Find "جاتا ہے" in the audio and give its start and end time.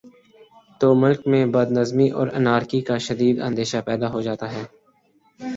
4.21-4.63